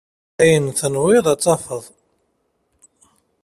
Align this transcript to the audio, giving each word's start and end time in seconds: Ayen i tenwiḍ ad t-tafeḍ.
Ayen 0.41 0.65
i 0.71 0.73
tenwiḍ 0.79 1.25
ad 1.33 1.39
t-tafeḍ. 1.39 1.85